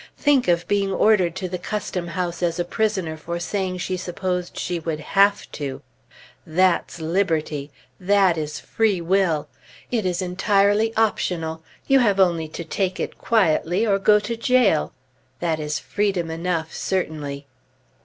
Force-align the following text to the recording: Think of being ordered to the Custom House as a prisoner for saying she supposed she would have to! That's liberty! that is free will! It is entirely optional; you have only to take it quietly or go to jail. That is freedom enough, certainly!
Think 0.17 0.47
of 0.47 0.67
being 0.67 0.91
ordered 0.91 1.35
to 1.35 1.47
the 1.47 1.59
Custom 1.59 2.07
House 2.07 2.41
as 2.41 2.57
a 2.59 2.65
prisoner 2.65 3.15
for 3.15 3.37
saying 3.39 3.77
she 3.77 3.97
supposed 3.97 4.57
she 4.57 4.79
would 4.79 4.99
have 4.99 5.51
to! 5.51 5.83
That's 6.43 6.99
liberty! 6.99 7.69
that 7.99 8.35
is 8.35 8.59
free 8.59 8.99
will! 8.99 9.47
It 9.91 10.07
is 10.07 10.19
entirely 10.23 10.91
optional; 10.97 11.61
you 11.85 11.99
have 11.99 12.19
only 12.19 12.47
to 12.47 12.65
take 12.65 12.99
it 12.99 13.19
quietly 13.19 13.85
or 13.85 13.99
go 13.99 14.19
to 14.21 14.35
jail. 14.35 14.91
That 15.39 15.59
is 15.59 15.77
freedom 15.77 16.31
enough, 16.31 16.73
certainly! 16.75 17.45